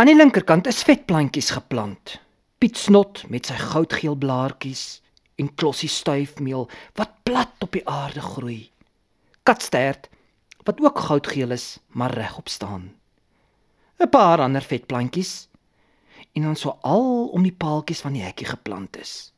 Aan 0.00 0.08
die 0.08 0.16
linkerkant 0.16 0.64
is 0.64 0.78
vetplantjies 0.88 1.50
geplant. 1.52 2.14
Piet 2.56 2.78
Snot 2.80 3.18
met 3.28 3.50
sy 3.50 3.56
goudgeel 3.60 4.14
blaartjies 4.16 5.02
en 5.36 5.50
klossie 5.60 5.90
stuifmeel 5.92 6.62
wat 6.96 7.10
plat 7.28 7.52
op 7.60 7.74
die 7.76 7.82
aarde 7.84 8.22
groei. 8.24 8.70
Katstert 9.44 10.08
wat 10.64 10.80
ook 10.80 11.02
goudgeel 11.04 11.52
is, 11.52 11.82
maar 11.92 12.14
regop 12.16 12.48
staan. 12.48 12.86
'n 14.00 14.08
Paar 14.08 14.40
ander 14.40 14.64
vetplantjies 14.64 15.50
en 16.32 16.48
dan 16.48 16.56
so 16.56 16.78
al 16.80 17.28
om 17.36 17.44
die 17.44 17.52
paaltjies 17.52 18.00
van 18.00 18.16
die 18.16 18.24
hekkie 18.24 18.48
geplant 18.48 18.96
is. 18.96 19.34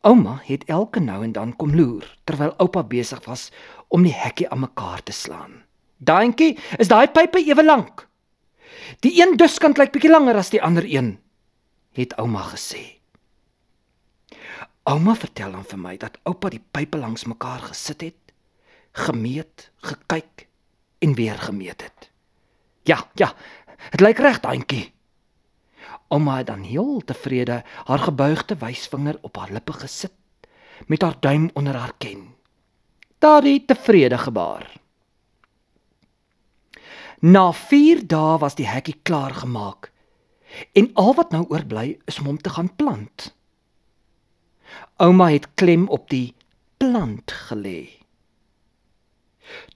Ouma 0.00 0.40
het 0.42 0.64
elke 0.64 1.00
nou 1.00 1.22
en 1.22 1.32
dan 1.32 1.54
kom 1.56 1.76
loer 1.76 2.10
terwyl 2.24 2.58
oupa 2.58 2.82
besig 2.82 3.22
was 3.24 3.52
om 3.88 4.02
die 4.02 4.16
hekkie 4.24 4.50
aan 4.50 4.66
mekaar 4.66 5.02
te 5.02 5.12
slaan. 5.12 5.62
"Daantjie, 5.96 6.58
is 6.78 6.88
daai 6.88 7.06
pype 7.06 7.38
ewe 7.38 7.64
lank?" 7.64 8.06
"Die 9.00 9.22
een 9.22 9.36
duskant 9.36 9.78
lyk 9.78 9.92
bietjie 9.92 10.10
langer 10.10 10.36
as 10.36 10.50
die 10.50 10.62
ander 10.62 10.84
een," 10.84 11.18
het 11.92 12.16
ouma 12.18 12.42
gesê. 12.42 12.98
Ouma 14.82 15.14
vertel 15.14 15.50
dan 15.52 15.64
vir 15.64 15.78
my 15.78 15.96
dat 15.96 16.18
oupa 16.22 16.48
die 16.48 16.62
pype 16.70 16.98
langs 16.98 17.24
mekaar 17.24 17.60
gesit 17.60 18.00
het, 18.00 18.32
gemeet, 18.92 19.70
gekyk 19.82 20.46
en 20.98 21.14
weer 21.14 21.38
gemeet 21.38 21.82
het. 21.82 22.10
"Ja, 22.82 23.10
ja, 23.14 23.34
dit 23.90 24.00
lyk 24.00 24.18
reg, 24.18 24.40
daantjie." 24.40 24.92
Ouma 26.08 26.36
het 26.36 26.46
dan 26.46 26.62
heel 26.62 27.02
tevrede 27.04 27.64
haar 27.84 27.98
gebuigde 27.98 28.56
wysvinger 28.56 29.18
op 29.20 29.36
haar 29.36 29.50
lippe 29.52 29.72
gesit 29.72 30.12
met 30.86 31.02
haar 31.02 31.16
duim 31.20 31.50
onder 31.52 31.74
haar 31.74 31.92
kin. 31.98 32.34
Daardie 33.18 33.64
tevrede 33.64 34.18
gebaar. 34.18 34.72
Na 37.20 37.52
4 37.52 38.06
dae 38.06 38.38
was 38.38 38.54
die 38.54 38.66
hekkie 38.68 39.00
klaar 39.02 39.34
gemaak. 39.34 39.92
En 40.72 40.90
al 40.94 41.14
wat 41.14 41.30
nou 41.30 41.46
oorbly 41.48 41.98
is 42.04 42.18
om 42.18 42.26
hom 42.26 42.38
te 42.38 42.50
gaan 42.50 42.76
plant. 42.76 43.34
Ouma 44.96 45.30
het 45.30 45.48
klem 45.54 45.88
op 45.88 46.10
die 46.10 46.34
plant 46.76 47.32
gelê. 47.48 47.88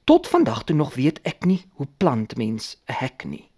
Tot 0.05 0.28
vandag 0.28 0.64
toe 0.64 0.77
nog 0.77 0.94
weet 0.94 1.20
ek 1.22 1.44
nie 1.44 1.64
hoe 1.78 1.86
plant 1.96 2.36
mens 2.36 2.77
'n 2.88 2.92
hek 2.92 3.24
nie. 3.24 3.50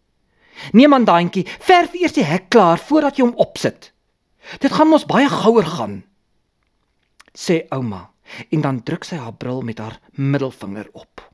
Nee 0.72 0.88
man 0.88 1.04
daantjie, 1.04 1.46
verf 1.58 1.94
eers 1.94 2.12
die 2.12 2.24
hek 2.24 2.48
klaar 2.48 2.78
voordat 2.78 3.16
jy 3.16 3.24
hom 3.24 3.34
opsit. 3.34 3.92
Dit 4.58 4.72
gaan 4.72 4.88
mos 4.88 5.06
baie 5.06 5.28
gouer 5.28 5.66
gaan. 5.66 6.04
sê 7.32 7.66
ouma 7.68 8.10
en 8.50 8.60
dan 8.60 8.82
druk 8.82 9.04
sy 9.04 9.16
haar 9.16 9.34
bril 9.34 9.60
met 9.60 9.78
haar 9.78 10.00
middelvinger 10.10 10.88
op. 10.92 11.31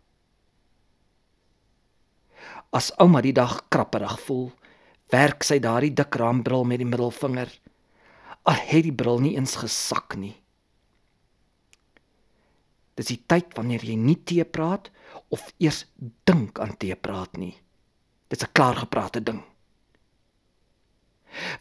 As 2.70 2.91
ouma 3.00 3.22
die 3.24 3.33
dag 3.33 3.62
krapperig 3.72 4.19
voel, 4.27 4.50
werk 5.12 5.44
sy 5.47 5.56
daardie 5.64 5.94
dik 5.97 6.19
raambril 6.20 6.66
met 6.69 6.83
die 6.83 6.88
middelvinger. 6.88 7.48
Al 8.44 8.60
het 8.69 8.84
die 8.84 8.92
bril 8.92 9.22
nie 9.25 9.36
eens 9.36 9.56
gesak 9.56 10.19
nie. 10.20 10.34
Dis 12.98 13.12
die 13.12 13.20
tyd 13.30 13.55
wanneer 13.56 13.84
jy 13.86 13.94
nie 13.97 14.19
tee 14.27 14.44
praat 14.44 14.91
of 15.33 15.47
eers 15.62 15.84
dink 16.28 16.58
aan 16.60 16.75
tee 16.77 16.97
praat 16.97 17.38
nie. 17.38 17.55
Dit's 18.28 18.44
'n 18.44 18.52
klaargeprate 18.52 19.22
ding. 19.22 19.42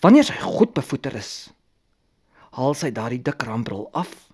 Wanneer 0.01 0.23
sy 0.23 0.33
goed 0.41 0.73
bevoeter 0.73 1.15
is, 1.15 1.51
haal 2.51 2.73
sy 2.73 2.91
daardie 2.91 3.21
dik 3.21 3.43
rambril 3.43 3.89
af, 3.93 4.31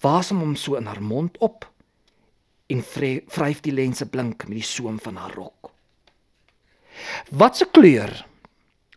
wasem 0.00 0.38
hom 0.38 0.56
so 0.56 0.76
in 0.76 0.86
haar 0.86 1.02
mond 1.02 1.38
op 1.38 1.71
en 2.72 2.82
vryf 2.82 3.60
die 3.64 3.72
lense 3.72 4.06
blink 4.08 4.46
met 4.48 4.58
die 4.58 4.66
soem 4.66 4.98
van 5.00 5.16
haar 5.16 5.34
rok. 5.34 5.70
"Wat 7.30 7.56
se 7.56 7.68
kleur?" 7.70 8.26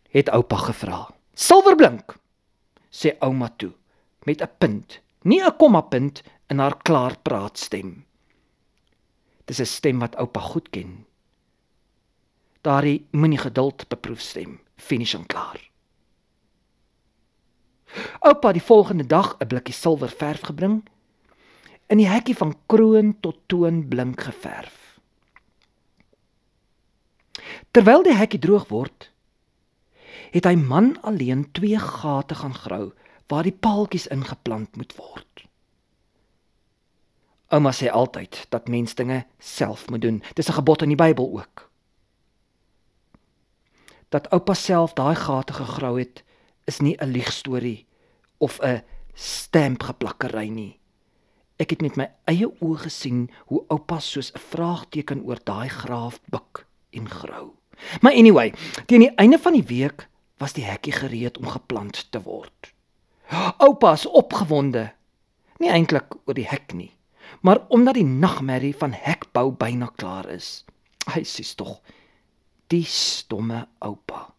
het 0.10 0.30
oupa 0.30 0.56
gevra. 0.56 1.14
"Silverblink," 1.34 2.16
sê 2.90 3.18
ouma 3.20 3.50
toe 3.58 3.74
met 4.26 4.42
'n 4.42 4.50
punt, 4.58 5.00
nie 5.22 5.42
'n 5.44 5.58
komma 5.58 5.82
punt 5.82 6.24
in 6.48 6.60
haar 6.60 6.78
klaar 6.82 7.18
praat 7.18 7.58
stem. 7.58 8.06
Dis 9.46 9.60
'n 9.60 9.66
stem 9.66 10.00
wat 10.00 10.16
oupa 10.16 10.40
goed 10.40 10.70
ken 10.70 11.06
daardie 12.66 13.06
moenie 13.12 13.40
geduld 13.40 13.86
beproef 13.90 14.22
stem 14.26 14.60
finish 14.76 15.14
en 15.16 15.26
klaar. 15.30 15.62
Oupa 18.26 18.52
die 18.52 18.64
volgende 18.64 19.06
dag 19.06 19.36
'n 19.40 19.48
blikkie 19.48 19.74
silwer 19.74 20.10
verf 20.10 20.42
gebring 20.50 20.82
in 21.88 22.02
die 22.02 22.10
hekkie 22.10 22.36
van 22.36 22.56
kroon 22.66 23.14
tot 23.20 23.38
toon 23.46 23.88
blink 23.88 24.22
geverf. 24.22 25.00
Terwyl 27.72 28.04
die 28.04 28.16
hekkie 28.16 28.40
droog 28.40 28.68
word, 28.72 29.12
het 30.32 30.48
hy 30.48 30.56
man 30.56 30.96
alleen 31.04 31.46
twee 31.52 31.80
gate 31.80 32.36
gaan 32.36 32.56
grou 32.56 32.94
waar 33.28 33.44
die 33.44 33.56
paaltjies 33.56 34.08
ingeplant 34.08 34.76
moet 34.76 34.96
word. 34.98 35.46
Ouma 37.54 37.72
sê 37.72 37.92
altyd 37.92 38.46
dat 38.50 38.68
mens 38.68 38.96
dinge 38.96 39.26
self 39.40 39.90
moet 39.90 40.02
doen. 40.02 40.24
Dis 40.34 40.50
'n 40.50 40.58
gebod 40.60 40.82
in 40.82 40.90
die 40.90 41.04
Bybel 41.04 41.30
ook 41.38 41.70
dat 44.16 44.30
oupa 44.30 44.54
self 44.54 44.94
daai 44.94 45.16
gate 45.16 45.54
gegrou 45.54 45.98
het, 46.00 46.24
is 46.66 46.80
nie 46.80 46.96
'n 46.98 47.12
liegstorie 47.12 47.86
of 48.38 48.60
'n 48.62 48.84
stampgeplakkery 49.14 50.48
nie. 50.48 50.80
Ek 51.56 51.72
het 51.72 51.82
met 51.82 51.96
my 51.96 52.10
eie 52.28 52.50
oë 52.60 52.82
gesien 52.84 53.30
hoe 53.48 53.64
oupa 53.72 54.00
soos 54.00 54.32
'n 54.34 54.40
vraagteken 54.52 55.24
oor 55.24 55.40
daai 55.44 55.70
graaf 55.70 56.20
buk 56.30 56.66
en 56.92 57.10
grou. 57.10 57.56
Maar 58.02 58.12
anyway, 58.12 58.54
teen 58.86 59.00
die 59.00 59.16
einde 59.16 59.40
van 59.40 59.54
die 59.54 59.64
week 59.64 60.08
was 60.38 60.54
die 60.54 60.66
hekkie 60.66 60.94
gereed 60.94 61.38
om 61.38 61.48
geplant 61.48 62.12
te 62.12 62.22
word. 62.22 62.74
Oupa 63.58 63.94
is 63.94 64.06
opgewonde. 64.06 64.92
Nie 65.58 65.70
eintlik 65.70 66.16
oor 66.26 66.34
die 66.34 66.48
hek 66.48 66.74
nie, 66.74 66.92
maar 67.42 67.66
omdat 67.70 67.94
die 67.94 68.06
nagmerrie 68.06 68.76
van 68.76 68.92
hekbou 68.92 69.52
byna 69.52 69.88
klaar 69.96 70.30
is. 70.30 70.66
Hy 71.14 71.24
sê 71.24 71.56
tog, 71.56 71.80
die 72.68 72.84
stomme 72.84 73.68
oupa. 73.80 74.35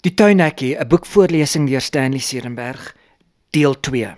Die 0.00 0.14
tuinhekkie, 0.14 0.76
'n 0.76 0.88
boekvoorlesing 0.88 1.68
deur 1.68 1.80
Stanley 1.80 2.20
Serenberg, 2.20 2.96
deel 3.50 3.80
2. 3.80 4.16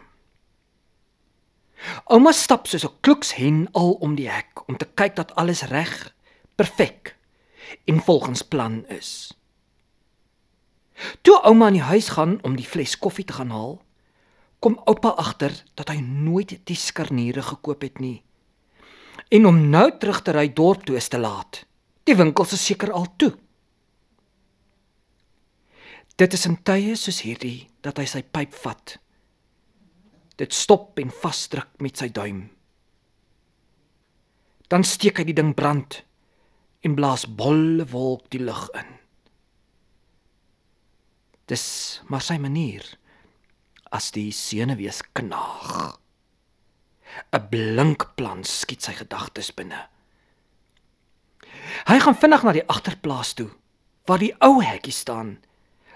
Ouma 2.05 2.33
stap 2.33 2.67
soos 2.67 2.85
'n 2.85 3.01
kloekshen 3.01 3.69
al 3.73 3.93
om 3.93 4.15
die 4.15 4.31
hek 4.31 4.69
om 4.69 4.77
te 4.77 4.89
kyk 4.95 5.17
dat 5.17 5.35
alles 5.35 5.63
reg, 5.63 6.15
perfek 6.55 7.17
en 7.85 8.01
volgens 8.01 8.43
plan 8.43 8.85
is. 8.89 9.33
Toe 11.23 11.41
ouma 11.43 11.67
in 11.67 11.79
die 11.79 11.89
huis 11.93 12.09
gaan 12.09 12.39
om 12.43 12.57
die 12.57 12.67
fles 12.67 12.99
koffie 12.99 13.25
te 13.25 13.33
gaan 13.33 13.51
haal, 13.51 13.83
kom 14.59 14.81
oupa 14.85 15.09
agter 15.09 15.55
dat 15.75 15.89
hy 15.89 16.01
nooit 16.01 16.59
die 16.65 16.77
skarniere 16.77 17.43
gekoop 17.43 17.83
het 17.83 17.99
nie. 17.99 18.23
En 19.29 19.47
om 19.47 19.69
nou 19.71 19.89
terug 19.99 20.23
te 20.23 20.33
ry 20.37 20.53
dorp 20.53 20.85
toe 20.85 20.97
is 20.97 21.09
te 21.09 21.19
laat. 21.19 21.65
Die 22.05 22.17
winkels 22.17 22.53
is 22.53 22.65
seker 22.67 22.93
al 22.93 23.07
toe. 23.17 23.33
Dit 26.21 26.35
is 26.37 26.43
in 26.45 26.59
tye 26.69 26.93
soos 27.01 27.23
hierdie 27.25 27.71
dat 27.81 27.97
hy 27.97 28.05
sy 28.05 28.21
pyp 28.21 28.53
vat. 28.61 28.99
Dit 30.37 30.53
stop 30.53 31.01
en 31.01 31.09
vasdruk 31.09 31.81
met 31.81 31.97
sy 31.97 32.11
duim. 32.13 32.43
Dan 34.69 34.85
steek 34.85 35.17
hy 35.17 35.25
die 35.31 35.37
ding 35.39 35.55
brand 35.57 36.03
en 36.85 36.97
blaas 36.99 37.25
bolle 37.25 37.89
wolk 37.89 38.29
die 38.35 38.43
lug 38.45 38.67
in. 38.77 38.93
Dis 41.49 41.65
maar 42.13 42.23
sy 42.23 42.37
manier 42.37 42.85
as 43.91 44.13
die 44.13 44.29
senuwees 44.29 45.01
knaag. 45.17 45.97
'n 47.33 47.49
Blink 47.51 48.05
plan 48.15 48.45
skiet 48.45 48.85
sy 48.85 48.93
gedagtes 48.95 49.51
binne. 49.57 49.89
Hy 51.89 51.99
gaan 51.99 52.15
vinnig 52.15 52.45
na 52.45 52.53
die 52.53 52.69
agterplaas 52.69 53.33
toe 53.35 53.49
waar 54.07 54.21
die 54.21 54.35
ou 54.45 54.61
hekkie 54.63 54.95
staan, 54.95 55.39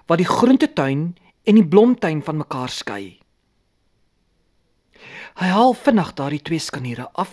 waar 0.07 0.21
die 0.21 0.29
groentetuin 0.29 1.17
en 1.45 1.55
die 1.55 1.67
blomtuin 1.67 2.23
van 2.25 2.41
mekaar 2.41 2.73
skei. 2.73 3.21
Hy 5.35 5.49
haal 5.51 5.75
vinnig 5.75 6.13
daardie 6.15 6.43
twee 6.47 6.63
skaniere 6.63 7.09
af, 7.19 7.33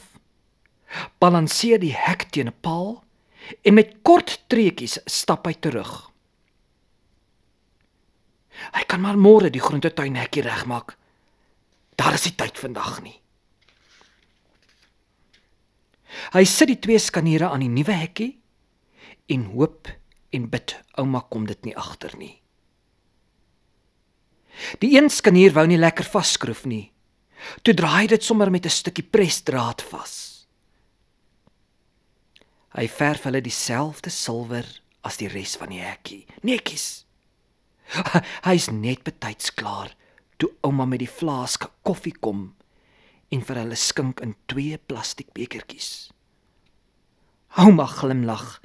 balanseer 1.21 1.79
die 1.79 1.93
hek 1.95 2.29
teen 2.31 2.47
'n 2.47 2.61
paal 2.61 3.03
en 3.61 3.73
met 3.73 4.01
kort 4.01 4.43
treukies 4.47 4.99
stap 5.05 5.45
hy 5.45 5.53
terug. 5.53 6.11
Hy 8.73 8.83
kan 8.87 9.01
maar 9.01 9.17
môre 9.17 9.49
die 9.49 9.63
groentetuin 9.63 10.15
hekkie 10.15 10.43
regmaak. 10.45 10.97
Daar 11.95 12.13
is 12.13 12.25
nie 12.25 12.35
tyd 12.35 12.57
vandag 12.57 13.01
nie. 13.01 13.17
Hy 16.33 16.43
sit 16.43 16.67
die 16.67 16.79
twee 16.79 16.99
skaniere 16.99 17.49
aan 17.49 17.63
die 17.63 17.71
nuwe 17.71 17.95
hekkie 17.95 18.39
en 19.31 19.47
hoop 19.55 19.87
en 20.31 20.49
bid 20.49 20.75
ouma 20.99 21.23
kom 21.31 21.45
dit 21.47 21.65
nie 21.65 21.75
agter 21.77 22.13
nie. 22.17 22.41
Die 24.79 24.97
een 24.97 25.09
skanier 25.09 25.53
wou 25.53 25.65
nie 25.67 25.79
lekker 25.79 26.05
vasskroef 26.05 26.65
nie. 26.65 26.91
Toe 27.61 27.73
draai 27.73 28.07
dit 28.07 28.23
sommer 28.23 28.51
met 28.51 28.65
'n 28.65 28.69
stukkie 28.69 29.03
presdraad 29.03 29.81
vas. 29.81 30.47
Hy 32.71 32.87
verf 32.87 33.23
hulle 33.23 33.41
dieselfde 33.41 34.09
silwer 34.09 34.65
as 35.03 35.17
die 35.17 35.27
res 35.27 35.55
van 35.55 35.69
die 35.69 35.81
hekkie. 35.81 36.25
Netjies. 36.41 37.05
Hy's 38.47 38.69
net 38.71 39.03
betyds 39.03 39.51
klaar 39.53 39.95
toe 40.37 40.49
ouma 40.65 40.85
met 40.85 41.03
die 41.03 41.11
flaske 41.11 41.69
koffie 41.85 42.15
kom 42.17 42.55
en 43.31 43.43
vir 43.45 43.59
hulle 43.61 43.77
skink 43.77 44.21
in 44.25 44.33
twee 44.51 44.77
plastiek 44.77 45.29
bekertjies. 45.37 46.09
Ouma 47.61 47.85
glimlag 47.85 48.61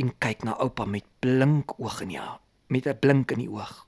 en 0.00 0.10
kyk 0.18 0.42
na 0.44 0.56
oupa 0.64 0.86
met 0.88 1.06
blink 1.22 1.76
oë 1.78 2.00
en 2.06 2.10
ja, 2.10 2.28
met 2.68 2.86
'n 2.86 2.98
blink 2.98 3.30
in 3.30 3.44
die 3.44 3.50
oog. 3.50 3.86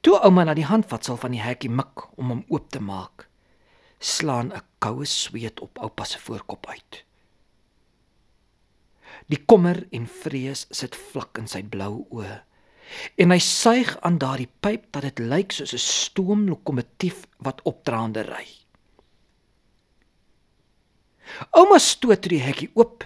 Toe 0.00 0.18
ouma 0.24 0.44
na 0.44 0.54
die 0.54 0.64
handvatsel 0.64 1.16
van 1.16 1.30
die 1.30 1.42
hekkie 1.42 1.70
mik 1.70 2.06
om 2.16 2.32
hom 2.32 2.44
oop 2.48 2.70
te 2.70 2.80
maak, 2.80 3.28
slaan 3.98 4.52
'n 4.52 4.62
koue 4.78 5.04
sweet 5.04 5.60
op 5.60 5.78
oupa 5.78 6.04
se 6.04 6.18
voorkop 6.18 6.66
uit. 6.66 7.04
Die 9.26 9.44
kommer 9.44 9.86
en 9.92 10.06
vrees 10.06 10.66
sit 10.70 10.96
vlak 10.96 11.38
in 11.38 11.48
sy 11.48 11.62
blou 11.62 12.06
oë. 12.10 12.40
En 13.22 13.30
hy 13.30 13.38
suig 13.38 13.92
aan 14.00 14.18
daardie 14.18 14.50
pyp 14.60 14.88
dat 14.92 15.02
dit 15.02 15.18
lyk 15.18 15.52
soos 15.52 15.74
'n 15.74 15.78
stoomlokomotief 15.78 17.26
wat 17.38 17.62
opdraande 17.62 18.22
ry. 18.26 18.46
Ouma 21.50 21.78
stoot 21.78 22.22
die 22.22 22.42
hekkie 22.42 22.70
oop 22.74 23.04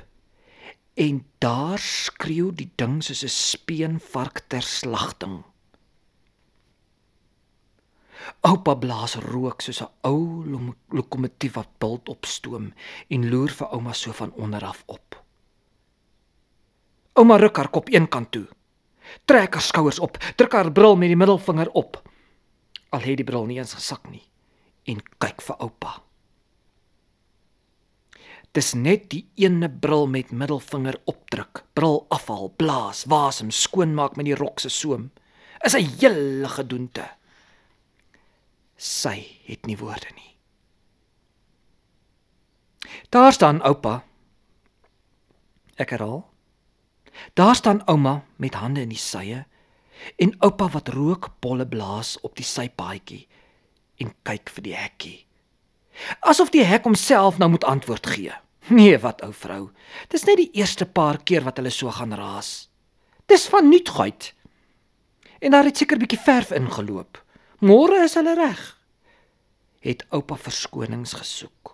en 0.95 1.25
daar 1.39 1.79
skreeu 1.79 2.53
die 2.55 2.71
ding 2.77 3.03
soos 3.03 3.25
'n 3.25 3.29
speenvark 3.29 4.45
ter 4.49 4.63
slagting. 4.63 5.45
Oupa 8.41 8.75
blaas 8.77 9.15
rook 9.15 9.63
soos 9.63 9.81
'n 9.83 9.91
ou 10.03 10.55
lokomotief 10.89 11.55
wat 11.55 11.69
bult 11.79 12.09
op 12.09 12.25
stoom 12.25 12.73
en 13.09 13.31
loer 13.31 13.51
vir 13.51 13.69
ouma 13.69 13.93
so 13.93 14.13
van 14.13 14.33
onder 14.33 14.65
af 14.65 14.83
op. 14.87 15.23
Ouma 17.13 17.37
ruk 17.37 17.57
haar 17.57 17.69
kop 17.69 17.89
een 17.89 18.09
kant 18.09 18.31
toe. 18.31 18.47
Trek 19.25 19.55
haar 19.55 19.63
skouers 19.63 19.99
op, 19.99 20.19
druk 20.37 20.53
haar 20.53 20.73
bril 20.73 20.97
met 20.97 21.09
die 21.09 21.17
middelvinger 21.17 21.71
op. 21.71 22.03
Al 22.91 23.01
het 23.01 23.17
die 23.17 23.25
bril 23.25 23.47
nie 23.47 23.59
eens 23.59 23.75
gesak 23.75 24.11
nie 24.11 24.25
en 24.85 25.01
kyk 25.19 25.43
vir 25.43 25.57
oupa. 25.65 26.03
Dis 28.55 28.75
net 28.79 29.09
die 29.11 29.25
ene 29.35 29.67
bril 29.69 30.07
met 30.07 30.31
middelvinger 30.31 31.01
opdruk, 31.11 31.65
bril 31.75 32.05
afhaal, 32.15 32.53
blaas, 32.55 33.05
wasem 33.11 33.51
skoonmaak 33.51 34.15
met 34.17 34.29
die 34.29 34.37
rok 34.39 34.61
se 34.63 34.69
soem. 34.69 35.11
Is 35.65 35.75
'n 35.75 35.89
hele 35.99 36.49
gedoente. 36.49 37.09
Sy 38.85 39.17
het 39.49 39.65
nie 39.65 39.79
woorde 39.81 40.11
nie. 40.13 40.35
Daar 43.09 43.33
staan 43.33 43.63
oupa. 43.65 44.03
Ek 45.81 45.95
herhaal. 45.97 46.21
Daar 47.33 47.55
staan 47.55 47.81
ouma 47.89 48.25
met 48.37 48.59
hande 48.61 48.85
in 48.85 48.93
die 48.93 49.01
sye 49.01 49.45
en 50.21 50.35
oupa 50.45 50.69
wat 50.75 50.91
rookbolle 50.93 51.67
blaas 51.67 52.19
op 52.27 52.37
die 52.37 52.45
sypaadjie 52.45 53.25
en 54.03 54.13
kyk 54.27 54.53
vir 54.53 54.67
die 54.67 54.77
hekkie. 54.77 55.19
Asof 56.27 56.51
die 56.53 56.67
hek 56.67 56.85
homself 56.85 57.39
nou 57.39 57.49
moet 57.55 57.65
antwoord 57.65 58.07
gee. 58.07 58.35
Nee, 58.69 58.99
wat 58.99 59.23
ou 59.25 59.33
vrou. 59.33 59.71
Dis 60.13 60.25
net 60.29 60.41
die 60.41 60.51
eerste 60.61 60.87
paar 60.87 61.23
keer 61.23 61.45
wat 61.45 61.61
hulle 61.61 61.73
so 61.73 61.93
gaan 61.93 62.13
raas. 62.17 62.69
Dis 63.31 63.47
van 63.49 63.69
nuutheid. 63.69 64.33
En 65.41 65.53
daar 65.53 65.69
het 65.69 65.77
seker 65.77 66.01
bietjie 66.01 66.21
verf 66.21 66.53
ingeloop. 66.57 67.24
Môre 67.65 68.03
is 68.05 68.13
hulle 68.19 68.35
reg. 68.37 68.61
Het 69.81 70.03
oupa 70.13 70.37
verskonings 70.37 71.15
gesoek. 71.17 71.71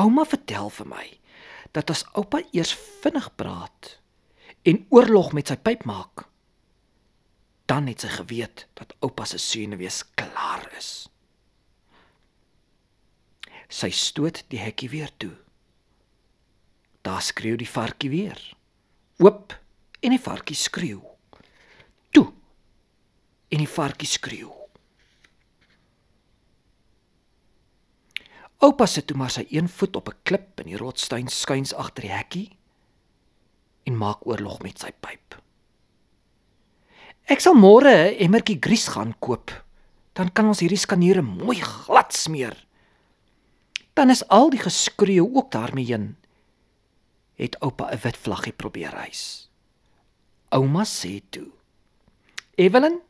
Ouma 0.00 0.24
vertel 0.24 0.70
vir 0.72 0.88
my 0.88 1.06
dat 1.76 1.90
as 1.92 2.06
oupa 2.16 2.40
eers 2.56 2.72
vinnig 3.02 3.26
praat 3.36 3.98
en 4.64 4.80
oorlog 4.96 5.34
met 5.36 5.52
sy 5.52 5.58
pyp 5.60 5.84
maak, 5.84 6.24
dan 7.68 7.90
het 7.90 8.06
sy 8.06 8.14
geweet 8.14 8.64
dat 8.80 8.94
oupa 9.04 9.26
se 9.28 9.42
senuwees 9.44 10.00
klaar 10.16 10.64
is. 10.78 11.10
Sy 13.68 13.92
stoot 13.92 14.40
die 14.48 14.62
hekkie 14.62 14.88
weer 14.88 15.12
toe. 15.20 15.34
Daar 17.04 17.20
skreeu 17.20 17.60
die 17.60 17.68
varkie 17.68 18.08
weer. 18.14 18.40
Oop 19.20 19.52
en 20.00 20.16
die 20.16 20.22
varkie 20.22 20.56
skreeu. 20.56 21.17
En 23.48 23.58
die 23.58 23.68
varkie 23.68 24.08
skreeu. 24.08 24.52
Oupa 28.58 28.86
sit 28.90 29.06
toe 29.06 29.16
maar 29.16 29.30
sy 29.30 29.44
een 29.50 29.68
voet 29.68 29.96
op 29.96 30.08
'n 30.08 30.18
klip 30.22 30.60
in 30.60 30.66
die 30.66 30.76
rotsstein 30.76 31.28
skuins 31.28 31.74
agter 31.74 32.02
die 32.02 32.12
hekkie 32.12 32.58
en 33.84 33.96
maak 33.96 34.26
oorlog 34.26 34.62
met 34.62 34.78
sy 34.78 34.90
pyp. 34.90 35.38
Ek 37.28 37.40
sal 37.40 37.54
môre 37.54 37.92
'n 37.92 38.16
emmertjie 38.24 38.58
gries 38.60 38.88
gaan 38.88 39.14
koop. 39.20 39.50
Dan 40.12 40.32
kan 40.32 40.46
ons 40.46 40.60
hierdie 40.60 40.78
skaniere 40.78 41.22
mooi 41.22 41.60
glad 41.60 42.12
smeer. 42.12 42.66
Dan 43.94 44.10
is 44.10 44.28
al 44.28 44.50
die 44.50 44.58
geskreeu 44.58 45.28
ook 45.34 45.50
daarmee 45.50 45.84
heen. 45.84 46.16
Het 47.36 47.56
oupa 47.60 47.90
'n 47.92 48.00
wit 48.02 48.16
vlaggie 48.16 48.52
probeer 48.52 49.04
hys. 49.04 49.50
Ouma 50.50 50.84
sê 50.84 51.20
toe: 51.30 51.50
"Evelyn, 52.56 53.00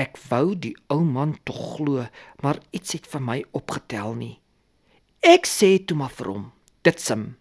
ek 0.00 0.16
wou 0.30 0.54
die 0.56 0.74
ou 0.88 1.02
man 1.04 1.36
tog 1.44 1.60
glo, 1.76 2.06
maar 2.40 2.60
iets 2.72 2.96
het 2.96 3.08
vir 3.12 3.20
my 3.20 3.38
opgetel 3.56 4.14
nie. 4.16 4.36
Ek 5.20 5.44
sê 5.44 5.76
toe 5.84 5.98
maar 6.00 6.14
vir 6.16 6.30
hom, 6.32 6.46
dit 6.86 7.00
sim. 7.00 7.34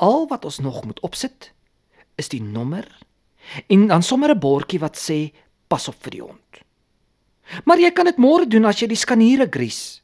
Al 0.00 0.24
wat 0.30 0.46
ons 0.48 0.62
nog 0.64 0.84
moet 0.88 1.02
opsit 1.04 1.52
is 2.16 2.32
die 2.32 2.42
nommer 2.42 2.88
en 3.68 3.88
dan 3.90 4.02
sommer 4.02 4.30
'n 4.32 4.38
bordjie 4.38 4.80
wat 4.80 4.96
sê 4.96 5.32
pas 5.68 5.88
op 5.88 5.96
vir 6.02 6.10
die 6.10 6.22
hond. 6.22 6.52
Maar 7.64 7.78
jy 7.78 7.90
kan 7.90 8.06
dit 8.06 8.16
môre 8.16 8.46
doen 8.46 8.64
as 8.64 8.80
jy 8.80 8.88
die 8.88 8.96
skaniere 8.96 9.48
gries. 9.50 10.00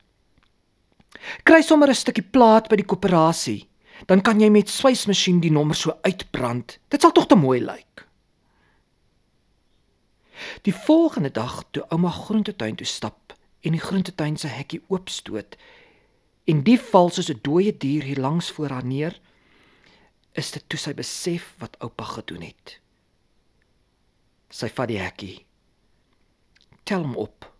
Kry 1.44 1.62
sommer 1.62 1.88
'n 1.88 1.94
stukkie 1.94 2.24
plaat 2.24 2.68
by 2.68 2.76
die 2.76 2.84
koöperasie, 2.84 3.66
dan 4.06 4.20
kan 4.20 4.40
jy 4.40 4.50
met 4.50 4.68
swysmasjien 4.68 5.40
die 5.40 5.50
nommer 5.50 5.74
so 5.74 5.98
uitbrand. 6.02 6.78
Dit 6.88 7.00
sal 7.00 7.12
tog 7.12 7.26
te 7.26 7.34
mooi 7.34 7.60
lyk. 7.60 8.07
Die 10.62 10.74
volgende 10.74 11.30
dag 11.30 11.64
toe 11.70 11.84
ouma 11.88 12.10
groentetuin 12.10 12.76
toe 12.76 12.86
stap 12.86 13.34
en 13.60 13.72
die 13.72 13.80
groentetuin 13.80 14.36
se 14.36 14.48
hekkie 14.48 14.82
oopstoot, 14.86 15.56
en 16.44 16.62
die 16.62 16.78
val 16.80 17.10
soos 17.10 17.30
'n 17.30 17.40
dooie 17.42 17.76
dier 17.76 18.02
hier 18.02 18.20
langs 18.20 18.50
voor 18.50 18.70
haar 18.70 18.84
neer, 18.84 19.20
is 20.32 20.50
dit 20.50 20.64
toe 20.66 20.78
sy 20.78 20.94
besef 20.94 21.54
wat 21.58 21.76
oupa 21.78 22.04
gedoen 22.04 22.42
het. 22.42 22.80
Sy 24.50 24.68
vat 24.68 24.88
die 24.88 24.98
hekkie. 24.98 25.44
Tel 26.84 27.02
hom 27.02 27.16
op. 27.16 27.52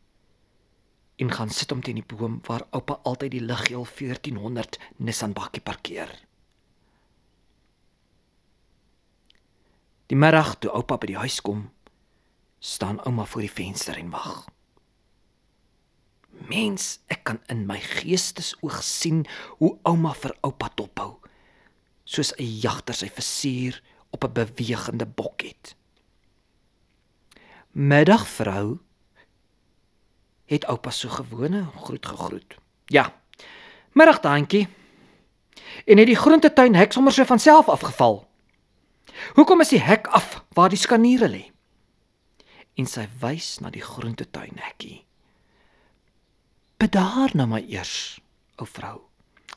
en 1.19 1.33
gaan 1.33 1.51
sit 1.51 1.73
om 1.73 1.81
teen 1.83 1.99
die 1.99 2.17
boom 2.17 2.39
waar 2.47 2.63
oupa 2.71 3.01
altyd 3.03 3.31
die 3.31 3.43
liggeel 3.43 3.87
1400 3.99 4.79
Nissan 4.97 5.33
bakkie 5.35 5.63
parkeer. 5.63 6.13
Die 10.07 10.17
middag 10.17 10.55
toe 10.63 10.71
oupa 10.71 10.97
by 10.97 11.11
die 11.11 11.19
huis 11.19 11.41
kom, 11.43 11.67
staan 12.59 13.01
ouma 13.05 13.25
voor 13.25 13.41
die 13.41 13.53
venster 13.53 13.97
en 13.97 14.11
wag. 14.11 14.47
Mens, 16.49 17.01
ek 17.07 17.25
kan 17.27 17.41
in 17.51 17.67
my 17.67 17.79
geestesoog 17.83 18.83
sien 18.85 19.25
hoe 19.59 19.77
ouma 19.83 20.15
vir 20.15 20.37
oupa 20.47 20.71
dophou, 20.75 21.19
soos 22.05 22.33
'n 22.39 22.45
jagter 22.63 22.95
sy 22.95 23.09
versier 23.09 23.83
op 24.11 24.25
'n 24.25 24.33
bewegende 24.33 25.07
bok 25.07 25.43
het. 25.43 25.77
Middag 27.73 28.29
vrou 28.29 28.79
het 30.47 30.65
oupa 30.67 30.91
so 30.91 31.09
gewone 31.09 31.67
groet 31.77 32.07
gegroet. 32.07 32.57
Ja. 32.87 33.15
Middag 33.93 34.21
daantjie. 34.21 34.69
En 35.85 35.99
het 35.99 36.07
die 36.07 36.17
groentetuin 36.17 36.75
hek 36.75 36.93
sommer 36.93 37.13
so 37.13 37.25
van 37.25 37.39
self 37.39 37.69
afgeval. 37.69 38.29
Hoekom 39.35 39.61
is 39.61 39.69
die 39.69 39.81
hek 39.81 40.07
af 40.07 40.45
waar 40.53 40.69
die 40.69 40.79
skaniere 40.79 41.29
lê? 41.29 41.58
En 42.79 42.87
sy 42.87 43.09
wys 43.21 43.59
na 43.61 43.73
die 43.75 43.83
groentetuin 43.83 44.59
hekkie. 44.63 45.03
Bedaar 46.79 47.35
nou 47.35 47.49
maar 47.51 47.67
eers, 47.67 48.21
ou 48.63 48.67
vrou. 48.71 49.01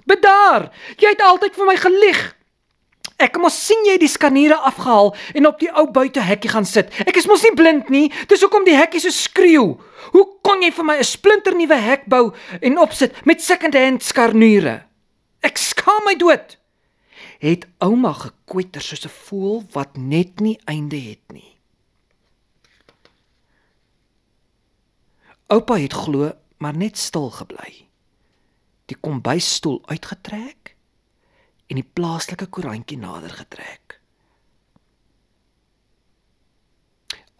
Bedaar. 0.09 0.71
Jy 0.97 1.13
het 1.13 1.21
altyd 1.21 1.57
vir 1.57 1.69
my 1.69 1.75
gelieg. 1.77 2.21
Ek 3.21 3.37
mos 3.37 3.53
sien 3.53 3.83
jy 3.85 3.99
die 4.01 4.09
skaniere 4.09 4.57
afgehaal 4.65 5.11
en 5.37 5.45
op 5.45 5.59
die 5.61 5.69
ou 5.77 5.85
buitehekkie 5.93 6.49
gaan 6.49 6.65
sit. 6.65 6.89
Ek 7.05 7.19
is 7.21 7.27
mos 7.29 7.43
nie 7.45 7.53
blind 7.53 7.91
nie. 7.93 8.07
Dis 8.31 8.41
hoekom 8.41 8.65
die 8.65 8.77
hekkie 8.77 9.03
so 9.03 9.13
skreeu. 9.13 9.75
Hoe 10.15 10.25
kon 10.41 10.65
jy 10.65 10.71
vir 10.73 10.85
my 10.85 10.97
'n 10.97 11.05
splinternuwe 11.05 11.77
hek 11.77 12.09
bou 12.09 12.33
en 12.61 12.81
opsit 12.81 13.13
met 13.25 13.41
second-hand 13.41 14.01
skarniere? 14.01 14.85
Ek 15.43 15.57
skaam 15.57 16.01
my 16.05 16.15
dood. 16.15 16.57
Het 17.39 17.67
ouma 17.79 18.13
gekwetter 18.13 18.81
soos 18.81 19.05
'n 19.05 19.09
voël 19.09 19.63
wat 19.73 19.97
net 19.97 20.39
nie 20.39 20.57
einde 20.65 20.97
het 20.97 21.31
nie. 21.31 21.50
Oupa 25.51 25.75
het 25.75 25.93
glo 25.93 26.31
maar 26.57 26.77
net 26.77 26.97
stil 26.97 27.29
gebly. 27.29 27.87
Die 28.87 28.95
kombuisstoel 28.95 29.81
uitgetrek 29.85 30.75
en 31.67 31.79
die 31.79 31.87
plaaslike 31.93 32.45
koerantjie 32.47 32.95
nader 32.97 33.33
getrek. 33.35 33.97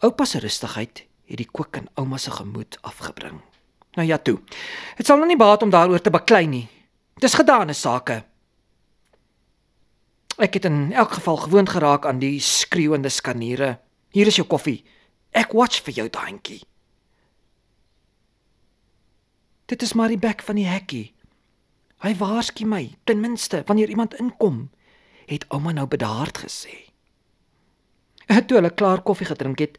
Oupa 0.04 0.26
se 0.28 0.42
rustigheid 0.44 1.06
het 1.30 1.40
die 1.40 1.48
kook 1.48 1.78
in 1.80 1.88
ouma 1.94 2.18
se 2.20 2.30
gemoed 2.30 2.76
afgebring. 2.82 3.38
Nou 3.96 4.04
ja 4.08 4.18
toe. 4.18 4.40
Dit 4.96 5.06
sal 5.06 5.16
nou 5.16 5.28
nie 5.30 5.38
baat 5.40 5.62
om 5.64 5.72
daaroor 5.72 6.00
te 6.00 6.12
baklei 6.12 6.44
nie. 6.46 6.66
Dis 7.16 7.38
gedane 7.38 7.72
sake. 7.72 8.18
Ek 10.36 10.58
het 10.58 10.68
in 10.68 10.92
elk 10.92 11.16
geval 11.16 11.40
gewoond 11.46 11.72
geraak 11.72 12.06
aan 12.06 12.20
die 12.20 12.40
skreeuende 12.40 13.08
skaniere. 13.08 13.78
Hier 14.12 14.26
is 14.28 14.36
jou 14.36 14.46
koffie. 14.48 14.82
Ek 15.32 15.56
watch 15.56 15.80
vir 15.86 16.02
jou 16.02 16.08
daantjie. 16.12 16.60
Dit 19.72 19.82
is 19.82 19.94
maar 19.96 20.12
die 20.12 20.20
bek 20.20 20.42
van 20.44 20.58
die 20.60 20.68
hekkie. 20.68 21.14
Hy 22.04 22.10
waarsku 22.20 22.66
my, 22.68 22.82
ten 23.08 23.22
minste 23.22 23.62
wanneer 23.64 23.88
iemand 23.88 24.18
inkom, 24.20 24.66
het 25.30 25.46
ouma 25.48 25.72
nou 25.72 25.86
bedaard 25.88 26.42
gesê. 26.42 26.74
Toe 28.46 28.58
hulle 28.58 28.74
klaar 28.76 29.00
koffie 29.00 29.30
gedrink 29.30 29.62
het, 29.64 29.78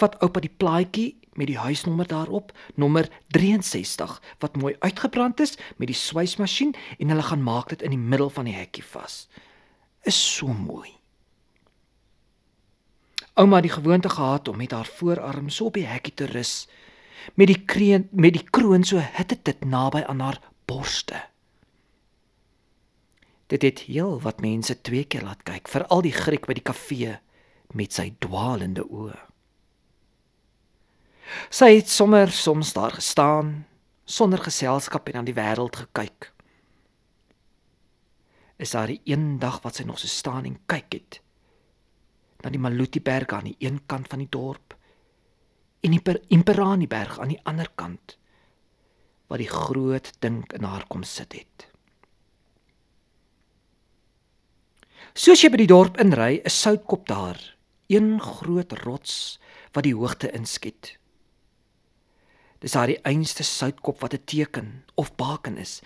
vat 0.00 0.16
oupa 0.24 0.40
die 0.40 0.52
plaadjie 0.62 1.10
met 1.36 1.50
die 1.50 1.58
huisnommer 1.60 2.08
daarop, 2.08 2.54
nommer 2.80 3.10
63 3.36 4.14
wat 4.40 4.56
mooi 4.56 4.72
uitgebrand 4.78 5.42
is 5.44 5.58
met 5.76 5.90
die 5.92 5.98
swysmasjien 5.98 6.72
en 6.96 7.12
hulle 7.12 7.26
gaan 7.28 7.44
maak 7.44 7.68
dit 7.74 7.84
in 7.84 7.92
die 7.92 8.00
middel 8.00 8.32
van 8.32 8.48
die 8.48 8.56
hekkie 8.56 8.86
vas. 8.94 9.26
Is 10.08 10.16
so 10.16 10.48
mooi. 10.48 10.88
Ouma 13.34 13.60
het 13.60 13.68
die 13.68 13.76
gewoonte 13.76 14.08
gehad 14.08 14.48
om 14.48 14.56
met 14.56 14.72
haar 14.72 14.88
voorarm 14.88 15.52
so 15.52 15.68
op 15.68 15.76
die 15.76 15.90
hekkie 15.90 16.14
te 16.14 16.30
rus 16.32 16.62
met 17.34 17.50
die 17.50 17.60
kreun 17.64 18.08
met 18.12 18.36
die 18.36 18.44
kroon 18.50 18.84
so 18.84 19.00
hitte 19.00 19.38
dit 19.42 19.64
naby 19.64 20.04
aan 20.08 20.20
haar 20.20 20.40
borste. 20.68 21.20
Dit 23.46 23.62
het 23.62 23.84
heel 23.88 24.20
wat 24.24 24.40
mense 24.40 24.80
twee 24.80 25.04
keer 25.04 25.24
laat 25.24 25.44
kyk, 25.44 25.68
veral 25.68 26.02
die 26.04 26.14
Griek 26.14 26.46
by 26.48 26.56
die 26.56 26.64
kafee 26.64 27.18
met 27.72 27.92
sy 27.92 28.10
dwaalende 28.24 28.84
oë. 28.84 29.16
Sy 31.52 31.70
het 31.78 31.90
sommer 31.90 32.32
soms 32.32 32.72
daar 32.76 32.96
gestaan 32.96 33.64
sonder 34.04 34.38
geselskap 34.44 35.08
en 35.08 35.22
aan 35.22 35.28
die 35.28 35.36
wêreld 35.36 35.76
gekyk. 35.80 36.30
Is 38.60 38.76
daar 38.76 38.92
een 38.92 39.38
dag 39.40 39.62
wat 39.64 39.80
sy 39.80 39.86
nog 39.88 39.98
so 39.98 40.08
staan 40.08 40.44
en 40.44 40.60
kyk 40.68 40.92
het 40.92 41.20
na 42.44 42.52
die 42.52 42.60
Maluti 42.60 43.00
berg 43.00 43.32
aan 43.32 43.48
die 43.48 43.56
een 43.58 43.80
kant 43.88 44.10
van 44.12 44.20
die 44.20 44.28
dorp 44.30 44.76
en 45.84 45.92
die 45.92 46.20
Imperani 46.32 46.88
berg 46.88 47.18
aan 47.20 47.34
die 47.34 47.40
ander 47.44 47.68
kant 47.76 48.16
waar 49.28 49.40
die 49.40 49.50
groot 49.50 50.10
ding 50.24 50.42
in 50.56 50.64
haar 50.64 50.84
kom 50.88 51.02
sit 51.04 51.32
het. 51.32 51.68
Soos 55.14 55.44
jy 55.44 55.50
by 55.52 55.60
die 55.62 55.70
dorp 55.70 55.98
inry, 56.02 56.40
is 56.44 56.56
Soutkop 56.60 57.06
daar, 57.06 57.38
een 57.92 58.16
groot 58.20 58.72
rots 58.84 59.38
wat 59.76 59.86
die 59.86 59.94
hoogte 59.94 60.30
inskiet. 60.34 60.96
Dis 62.64 62.74
haar 62.74 62.90
die 62.90 63.00
einste 63.06 63.44
Soutkop 63.44 64.00
wat 64.00 64.14
'n 64.14 64.24
teken 64.24 64.84
of 64.94 65.14
baken 65.16 65.56
is 65.58 65.80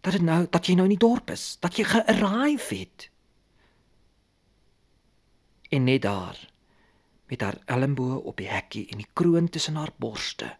dat 0.00 0.12
dit 0.12 0.22
nou 0.22 0.46
dat 0.50 0.66
jy 0.66 0.74
nou 0.74 0.84
in 0.84 0.96
die 0.98 1.06
dorp 1.08 1.30
is, 1.30 1.56
dat 1.60 1.76
jy 1.76 1.84
gearrive 1.84 2.74
het. 2.74 3.10
En 5.70 5.84
net 5.84 6.02
daar 6.02 6.53
met 7.34 7.42
haar 7.42 7.58
elmboë 7.80 8.20
op 8.30 8.38
die 8.38 8.50
hekkie 8.50 8.84
en 8.92 9.00
die 9.02 9.10
kroon 9.18 9.48
tussen 9.50 9.78
haar 9.80 9.90
borste. 9.98 10.52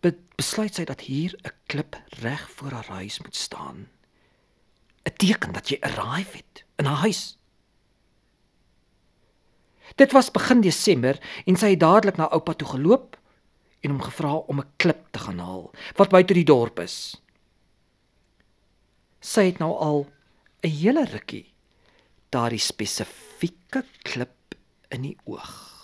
Be 0.00 0.14
besluit 0.38 0.78
sy 0.78 0.84
dat 0.88 1.04
hier 1.04 1.34
'n 1.44 1.52
klip 1.66 1.96
reg 2.22 2.50
voor 2.56 2.72
haar 2.72 2.90
huis 3.00 3.20
moet 3.20 3.36
staan. 3.36 3.88
'n 5.04 5.16
teken 5.16 5.52
dat 5.52 5.68
jy 5.68 5.78
arrive 5.80 6.36
het 6.36 6.64
in 6.76 6.84
haar 6.84 7.02
huis. 7.04 7.38
Dit 9.96 10.12
was 10.12 10.30
begin 10.30 10.60
Desember 10.60 11.18
en 11.44 11.56
sy 11.56 11.70
het 11.70 11.80
dadelik 11.80 12.16
na 12.16 12.30
oupa 12.30 12.52
toe 12.54 12.68
geloop 12.68 13.18
en 13.80 13.90
hom 13.90 14.02
gevra 14.02 14.34
om 14.34 14.60
'n 14.60 14.72
klip 14.76 15.08
te 15.10 15.18
gaan 15.18 15.38
haal 15.38 15.70
wat 15.96 16.10
buite 16.10 16.34
die 16.34 16.44
dorp 16.44 16.78
is. 16.80 17.22
Sy 19.20 19.44
het 19.44 19.58
nou 19.58 19.72
al 19.72 20.06
'n 20.62 20.68
hele 20.68 21.04
rukkie 21.04 21.52
daardie 22.28 22.60
spesifieke 22.60 23.84
klip 24.02 24.37
in 24.88 25.02
die 25.02 25.16
oog. 25.24 25.77